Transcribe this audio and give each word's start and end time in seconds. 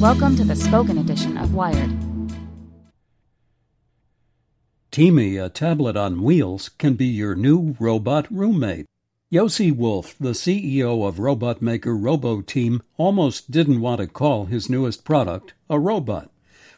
Welcome 0.00 0.36
to 0.36 0.44
the 0.44 0.56
spoken 0.56 0.98
edition 0.98 1.38
of 1.38 1.54
Wired. 1.54 1.90
Temi, 4.90 5.36
a 5.36 5.48
tablet 5.48 5.96
on 5.96 6.22
wheels, 6.22 6.68
can 6.68 6.94
be 6.94 7.06
your 7.06 7.36
new 7.36 7.76
robot 7.78 8.26
roommate. 8.28 8.86
Yossi 9.32 9.74
Wolf, 9.74 10.16
the 10.18 10.30
CEO 10.32 11.06
of 11.06 11.20
robot 11.20 11.62
maker 11.62 11.94
RoboTeam, 11.94 12.80
almost 12.96 13.52
didn't 13.52 13.80
want 13.80 14.00
to 14.00 14.08
call 14.08 14.46
his 14.46 14.68
newest 14.68 15.04
product 15.04 15.54
a 15.70 15.78
robot. 15.78 16.28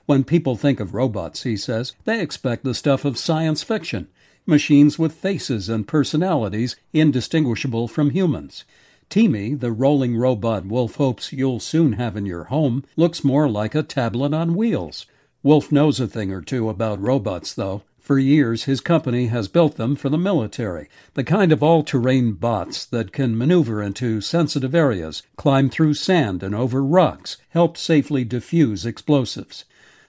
When 0.05 0.23
people 0.23 0.57
think 0.57 0.79
of 0.79 0.95
robots, 0.95 1.45
he 1.45 1.57
says, 1.57 1.95
they 2.05 2.21
expect 2.21 2.65
the 2.65 2.75
stuff 2.75 3.05
of 3.07 3.19
science 3.19 3.63
fiction 3.63 4.09
machines 4.45 4.99
with 4.99 5.15
faces 5.15 5.69
and 5.69 5.89
personalities 5.89 6.77
indistinguishable 6.93 7.89
from 7.89 8.11
humans. 8.11 8.65
Temi, 9.09 9.55
the 9.55 9.73
rolling 9.73 10.17
robot 10.17 10.67
Wolf 10.67 10.97
hopes 10.97 11.33
you'll 11.33 11.61
soon 11.61 11.95
have 11.95 12.17
in 12.17 12.27
your 12.27 12.45
home, 12.45 12.85
looks 12.97 13.25
more 13.25 13.49
like 13.49 13.75
a 13.75 13.83
tablet 13.83 14.35
on 14.35 14.55
wheels. 14.55 15.07
Wolf 15.43 15.71
knows 15.71 16.01
a 16.01 16.07
thing 16.07 16.33
or 16.33 16.43
two 16.43 16.69
about 16.69 17.01
robots, 17.01 17.55
though. 17.55 17.83
For 18.07 18.19
years, 18.21 18.65
his 18.65 18.81
company 18.81 19.27
has 19.27 19.49
built 19.49 19.77
them 19.77 19.97
for 19.97 20.09
the 20.09 20.17
military, 20.17 20.89
the 21.15 21.25
kind 21.25 21.51
of 21.51 21.61
all 21.61 21.83
terrain 21.83 22.35
bots 22.35 22.85
that 22.85 23.13
can 23.13 23.37
maneuver 23.37 23.83
into 23.83 24.21
sensitive 24.21 24.77
areas, 24.77 25.25
climb 25.37 25.71
through 25.71 25.95
sand 25.95 26.45
and 26.45 26.55
over 26.55 26.85
rocks, 26.85 27.37
help 27.49 27.77
safely 27.77 28.25
defuse 28.25 28.87
explosives. 28.87 29.65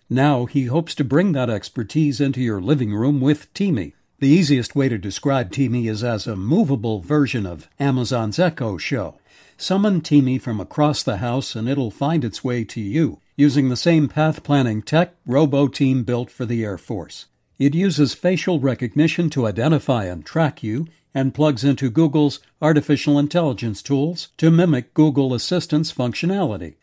Now 0.10 0.46
he 0.46 0.66
hopes 0.66 0.94
to 0.96 1.04
bring 1.04 1.32
that 1.32 1.50
expertise 1.50 2.22
into 2.22 2.40
your 2.40 2.62
living 2.62 2.94
room 2.94 3.20
with 3.20 3.52
Temi. 3.54 3.96
The 4.20 4.28
easiest 4.30 4.76
way 4.76 4.90
to 4.90 4.98
describe 4.98 5.52
Temi 5.52 5.88
is 5.88 6.04
as 6.04 6.26
a 6.26 6.36
movable 6.36 7.02
version 7.02 7.46
of 7.46 7.70
Amazon's 7.80 8.40
Echo 8.40 8.76
Show. 8.80 9.20
Summon 9.58 10.02
Temi 10.02 10.40
from 10.40 10.60
across 10.60 11.04
the 11.04 11.18
house 11.18 11.56
and 11.56 11.70
it'll 11.70 11.92
find 11.92 12.26
its 12.26 12.44
way 12.44 12.64
to 12.64 12.82
you, 12.82 13.20
using 13.36 13.70
the 13.70 13.78
same 13.78 14.08
path 14.08 14.42
planning 14.42 14.82
tech 14.82 15.14
RoboTeam 15.28 16.04
built 16.04 16.32
for 16.32 16.48
the 16.48 16.64
Air 16.64 16.80
Force. 16.80 17.28
It 17.60 17.76
uses 17.76 18.16
facial 18.16 18.60
recognition 18.60 19.30
to 19.30 19.46
identify 19.46 20.06
and 20.06 20.26
track 20.26 20.64
you 20.64 20.88
and 21.14 21.36
plugs 21.36 21.64
into 21.64 21.92
Google's 21.92 22.40
artificial 22.60 23.20
intelligence 23.20 23.84
tools 23.84 24.30
to 24.38 24.50
mimic 24.50 24.96
Google 24.96 25.36
Assistant's 25.36 25.94
functionality. 25.94 26.74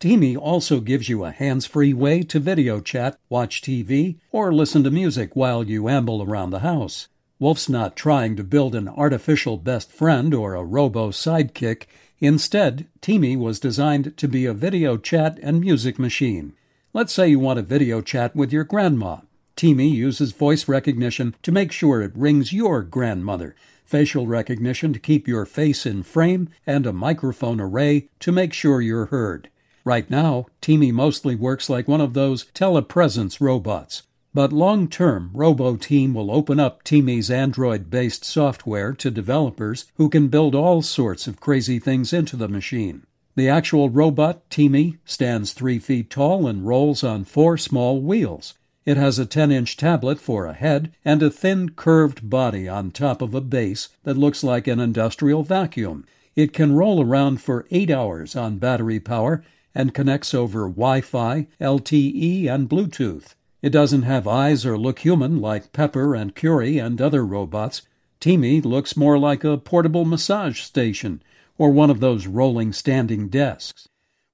Temi 0.00 0.34
also 0.34 0.80
gives 0.80 1.10
you 1.10 1.24
a 1.24 1.30
hands 1.30 1.66
free 1.66 1.92
way 1.92 2.22
to 2.22 2.40
video 2.40 2.80
chat, 2.80 3.18
watch 3.28 3.60
TV, 3.60 4.16
or 4.32 4.50
listen 4.50 4.82
to 4.84 4.90
music 4.90 5.36
while 5.36 5.62
you 5.62 5.90
amble 5.90 6.22
around 6.22 6.48
the 6.48 6.60
house. 6.60 7.08
Wolf's 7.38 7.68
not 7.68 7.96
trying 7.96 8.34
to 8.36 8.42
build 8.42 8.74
an 8.74 8.88
artificial 8.88 9.58
best 9.58 9.92
friend 9.92 10.32
or 10.32 10.54
a 10.54 10.64
robo 10.64 11.10
sidekick. 11.10 11.84
Instead, 12.18 12.86
Temi 13.02 13.36
was 13.36 13.60
designed 13.60 14.16
to 14.16 14.26
be 14.26 14.46
a 14.46 14.54
video 14.54 14.96
chat 14.96 15.38
and 15.42 15.60
music 15.60 15.98
machine. 15.98 16.54
Let's 16.94 17.12
say 17.12 17.28
you 17.28 17.38
want 17.38 17.58
a 17.58 17.62
video 17.62 18.00
chat 18.00 18.34
with 18.34 18.54
your 18.54 18.64
grandma. 18.64 19.18
Temi 19.54 19.88
uses 19.88 20.32
voice 20.32 20.66
recognition 20.66 21.36
to 21.42 21.52
make 21.52 21.72
sure 21.72 22.00
it 22.00 22.16
rings 22.16 22.54
your 22.54 22.82
grandmother, 22.82 23.54
facial 23.84 24.26
recognition 24.26 24.94
to 24.94 24.98
keep 24.98 25.28
your 25.28 25.44
face 25.44 25.84
in 25.84 26.04
frame, 26.04 26.48
and 26.66 26.86
a 26.86 26.92
microphone 26.94 27.60
array 27.60 28.08
to 28.20 28.32
make 28.32 28.54
sure 28.54 28.80
you're 28.80 29.06
heard. 29.06 29.50
Right 29.84 30.10
now, 30.10 30.46
Temi 30.60 30.92
mostly 30.92 31.34
works 31.34 31.70
like 31.70 31.88
one 31.88 32.00
of 32.00 32.14
those 32.14 32.44
telepresence 32.54 33.40
robots. 33.40 34.02
But 34.32 34.52
long 34.52 34.86
term, 34.86 35.30
RoboTeam 35.34 36.12
will 36.14 36.30
open 36.30 36.60
up 36.60 36.84
Temi's 36.84 37.30
Android 37.30 37.90
based 37.90 38.24
software 38.24 38.92
to 38.92 39.10
developers 39.10 39.86
who 39.96 40.08
can 40.08 40.28
build 40.28 40.54
all 40.54 40.82
sorts 40.82 41.26
of 41.26 41.40
crazy 41.40 41.78
things 41.78 42.12
into 42.12 42.36
the 42.36 42.48
machine. 42.48 43.04
The 43.34 43.48
actual 43.48 43.88
robot, 43.88 44.48
Temi, 44.50 44.98
stands 45.04 45.52
three 45.52 45.78
feet 45.78 46.10
tall 46.10 46.46
and 46.46 46.66
rolls 46.66 47.02
on 47.02 47.24
four 47.24 47.56
small 47.56 48.00
wheels. 48.00 48.54
It 48.84 48.96
has 48.96 49.18
a 49.18 49.26
10 49.26 49.50
inch 49.50 49.76
tablet 49.76 50.20
for 50.20 50.46
a 50.46 50.52
head 50.52 50.92
and 51.04 51.22
a 51.22 51.30
thin 51.30 51.70
curved 51.70 52.28
body 52.28 52.68
on 52.68 52.90
top 52.90 53.22
of 53.22 53.34
a 53.34 53.40
base 53.40 53.88
that 54.04 54.16
looks 54.16 54.44
like 54.44 54.66
an 54.66 54.78
industrial 54.78 55.42
vacuum. 55.42 56.04
It 56.36 56.52
can 56.52 56.74
roll 56.74 57.02
around 57.02 57.40
for 57.40 57.66
8 57.70 57.90
hours 57.90 58.36
on 58.36 58.58
battery 58.58 59.00
power 59.00 59.42
and 59.74 59.94
connects 59.94 60.34
over 60.34 60.68
Wi 60.68 61.00
Fi, 61.00 61.46
LTE, 61.60 62.48
and 62.48 62.68
Bluetooth. 62.68 63.34
It 63.62 63.70
doesn't 63.70 64.02
have 64.02 64.26
eyes 64.26 64.64
or 64.64 64.78
look 64.78 65.00
human 65.00 65.40
like 65.40 65.72
Pepper 65.72 66.14
and 66.14 66.34
Kuri 66.34 66.78
and 66.78 67.00
other 67.00 67.24
robots. 67.24 67.82
Temi 68.18 68.60
looks 68.60 68.96
more 68.96 69.18
like 69.18 69.44
a 69.44 69.58
portable 69.58 70.04
massage 70.04 70.60
station 70.60 71.22
or 71.58 71.70
one 71.70 71.90
of 71.90 72.00
those 72.00 72.26
rolling 72.26 72.72
standing 72.72 73.28
desks. 73.28 73.86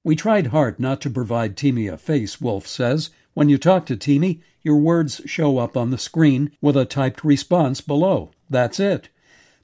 We 0.03 0.15
tried 0.15 0.47
hard 0.47 0.79
not 0.79 1.01
to 1.01 1.09
provide 1.09 1.57
Temi 1.57 1.87
a 1.87 1.97
face, 1.97 2.39
Wolf 2.39 2.65
says. 2.65 3.09
When 3.33 3.49
you 3.49 3.57
talk 3.57 3.85
to 3.87 3.97
Temi, 3.97 4.41
your 4.63 4.77
words 4.77 5.21
show 5.25 5.57
up 5.57 5.75
on 5.75 5.91
the 5.91 5.97
screen 5.97 6.51
with 6.61 6.77
a 6.77 6.85
typed 6.85 7.23
response 7.23 7.81
below. 7.81 8.31
That's 8.49 8.79
it. 8.79 9.09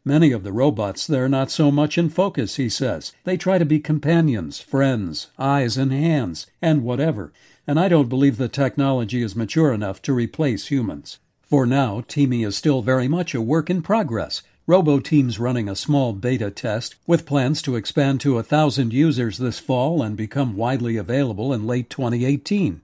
Many 0.06 0.34
of 0.34 0.44
the 0.44 0.52
robots 0.52 1.08
there 1.08 1.30
not 1.30 1.50
so 1.50 1.72
much 1.72 1.98
in 1.98 2.10
focus, 2.10 2.58
he 2.58 2.68
says. 2.68 3.14
They 3.24 3.38
try 3.38 3.58
to 3.58 3.64
be 3.64 3.80
companions, 3.80 4.60
friends, 4.60 5.28
eyes 5.40 5.78
and 5.78 5.94
hands, 5.94 6.46
and 6.62 6.84
whatever. 6.84 7.32
And 7.66 7.80
I 7.80 7.88
don't 7.88 8.10
believe 8.10 8.36
the 8.36 8.50
technology 8.50 9.22
is 9.22 9.34
mature 9.34 9.72
enough 9.72 10.02
to 10.02 10.12
replace 10.14 10.68
humans. 10.68 11.20
For 11.44 11.66
now, 11.66 12.04
Temi 12.06 12.44
is 12.44 12.58
still 12.58 12.82
very 12.82 13.08
much 13.08 13.34
a 13.34 13.42
work 13.42 13.70
in 13.70 13.82
progress. 13.82 14.42
RoboTeam's 14.68 15.40
running 15.40 15.70
a 15.70 15.76
small 15.76 16.12
beta 16.12 16.52
test 16.52 16.96
with 17.08 17.26
plans 17.26 17.62
to 17.62 17.78
expand 17.78 18.20
to 18.22 18.38
a 18.38 18.44
thousand 18.44 18.92
users 18.92 19.38
this 19.38 19.60
fall 19.60 20.02
and 20.02 20.18
become 20.18 20.58
widely 20.58 20.98
available 20.98 21.54
in 21.54 21.66
late 21.66 21.90
2018. 21.90 22.82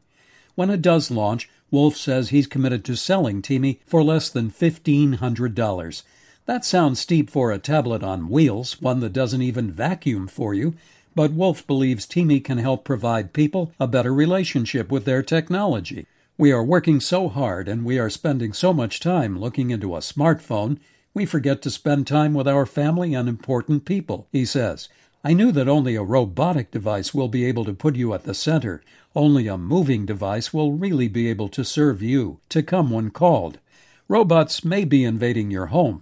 When 0.56 0.70
it 0.70 0.82
does 0.82 1.12
launch, 1.12 1.50
Wolf 1.70 1.98
says 1.98 2.30
he's 2.30 2.48
committed 2.48 2.86
to 2.86 2.96
selling 2.96 3.42
Temi 3.42 3.82
for 3.86 4.04
less 4.04 4.30
than 4.30 4.52
$1,500. 4.52 6.04
That 6.50 6.66
sounds 6.66 7.00
steep 7.00 7.30
for 7.30 7.52
a 7.52 7.60
tablet 7.60 8.02
on 8.02 8.28
wheels, 8.28 8.82
one 8.82 9.02
that 9.02 9.14
doesn't 9.14 9.44
even 9.44 9.70
vacuum 9.72 10.28
for 10.28 10.56
you, 10.56 10.74
but 11.14 11.32
Wolf 11.32 11.68
believes 11.68 12.08
Temi 12.08 12.40
can 12.40 12.58
help 12.58 12.84
provide 12.84 13.34
people 13.34 13.72
a 13.80 13.86
better 13.86 14.12
relationship 14.12 14.90
with 14.90 15.06
their 15.06 15.22
technology. 15.22 16.08
We 16.40 16.52
are 16.52 16.64
working 16.64 17.02
so 17.02 17.30
hard 17.30 17.68
and 17.68 17.86
we 17.86 18.00
are 18.00 18.10
spending 18.10 18.52
so 18.52 18.74
much 18.74 19.00
time 19.00 19.40
looking 19.40 19.70
into 19.70 19.96
a 19.96 20.00
smartphone, 20.00 20.80
we 21.14 21.28
forget 21.28 21.62
to 21.62 21.70
spend 21.70 22.08
time 22.08 22.34
with 22.34 22.48
our 22.48 22.66
family 22.66 23.14
and 23.14 23.30
important 23.30 23.86
people, 23.86 24.28
he 24.32 24.44
says. 24.44 24.90
I 25.24 25.34
knew 25.34 25.52
that 25.52 25.68
only 25.68 25.94
a 25.94 26.02
robotic 26.02 26.72
device 26.72 27.14
will 27.14 27.28
be 27.28 27.46
able 27.46 27.66
to 27.66 27.76
put 27.76 27.96
you 27.96 28.12
at 28.16 28.24
the 28.24 28.34
center. 28.34 28.82
Only 29.16 29.48
a 29.48 29.56
moving 29.56 30.08
device 30.08 30.52
will 30.52 30.72
really 30.72 31.10
be 31.10 31.30
able 31.30 31.50
to 31.50 31.64
serve 31.64 32.02
you, 32.02 32.40
to 32.50 32.64
come 32.64 32.90
when 32.90 33.12
called. 33.12 33.60
Robots 34.08 34.66
may 34.66 34.84
be 34.84 35.04
invading 35.04 35.52
your 35.52 35.68
home, 35.68 36.02